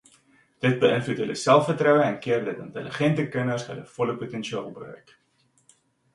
[0.65, 5.17] Dit beïnvloed hul selfvertroue en keer dat intelligente kinders hul volle potensiaal bereik.